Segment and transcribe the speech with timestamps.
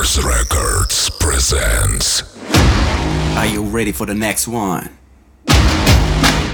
[0.00, 2.22] Masters Records presents.
[3.36, 4.88] Are you ready for the next one?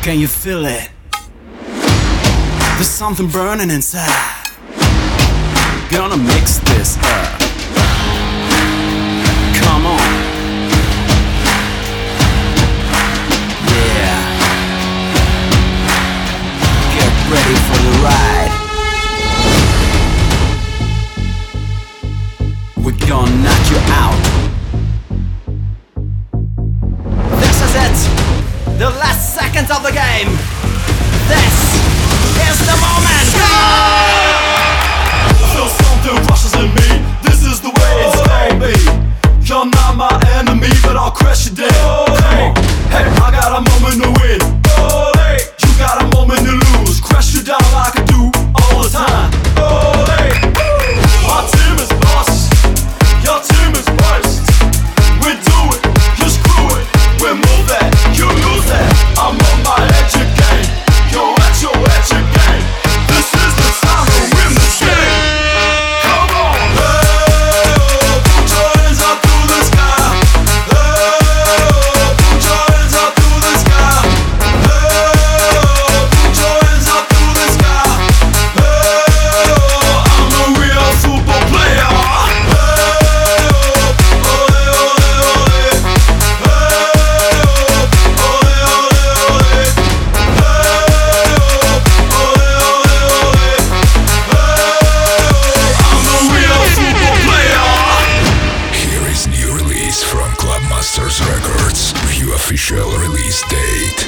[0.00, 0.88] Can you feel it?
[2.76, 4.48] There's something burning inside.
[5.90, 7.41] Gonna mix this up.
[28.82, 30.34] The last seconds of the game!
[31.28, 31.54] This
[32.50, 33.91] is the moment!
[102.30, 104.06] Official release date.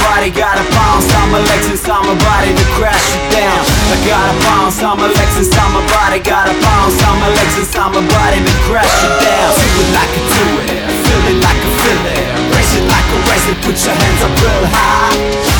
[0.00, 0.30] Body.
[0.32, 3.62] Gotta bounce on my legs inside my body to crash it down.
[3.92, 6.18] I gotta bounce on my legs inside my body.
[6.20, 9.50] Gotta bounce on my legs inside my body to crash it down.
[9.58, 12.24] Do it like I do it, feel it like I feel it.
[12.54, 15.14] Raise it like a raise it, put your hands up real high.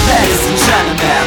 [0.09, 1.22] Ladies and gentlemen.